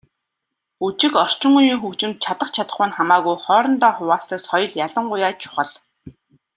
Бүжиг, 0.79 1.13
орчин 1.23 1.51
үеийн 1.59 1.79
хөгжимд 1.81 2.17
чадах 2.23 2.49
чадахгүй 2.55 2.87
нь 2.87 2.95
хамаагүй 2.97 3.35
хоорондоо 3.45 3.91
хуваалцдаг 3.95 4.39
соёл 4.49 4.71
ялангуяа 4.85 5.31
чухал. 5.41 5.69